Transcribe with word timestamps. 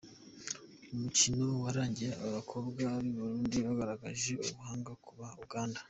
Umukino 0.93 1.43
warangiye 1.63 2.11
aba 2.15 2.29
bakobwa 2.37 2.85
b’i 3.01 3.11
Burundi 3.15 3.57
bagaragaje 3.67 4.29
ubuhanga 4.43 4.91
ku 5.03 5.11
ba 5.19 5.29
Uganda. 5.45 5.79